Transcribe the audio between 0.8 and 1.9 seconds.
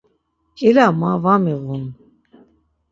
ma va miğun.